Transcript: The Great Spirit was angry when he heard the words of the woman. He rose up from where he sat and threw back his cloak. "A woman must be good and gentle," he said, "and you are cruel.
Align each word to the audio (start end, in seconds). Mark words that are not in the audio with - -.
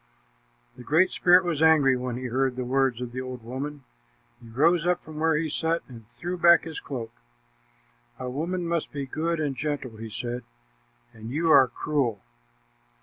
The 0.77 0.83
Great 0.83 1.11
Spirit 1.11 1.43
was 1.45 1.61
angry 1.61 1.95
when 1.95 2.17
he 2.17 2.23
heard 2.25 2.55
the 2.55 2.65
words 2.65 3.01
of 3.01 3.11
the 3.11 3.21
woman. 3.21 3.83
He 4.41 4.49
rose 4.49 4.83
up 4.83 4.99
from 4.99 5.19
where 5.19 5.35
he 5.35 5.47
sat 5.47 5.83
and 5.87 6.07
threw 6.07 6.39
back 6.39 6.63
his 6.63 6.79
cloak. 6.79 7.11
"A 8.17 8.27
woman 8.27 8.65
must 8.67 8.91
be 8.91 9.05
good 9.05 9.39
and 9.39 9.55
gentle," 9.55 9.97
he 9.97 10.09
said, 10.09 10.43
"and 11.13 11.29
you 11.29 11.51
are 11.51 11.67
cruel. 11.67 12.23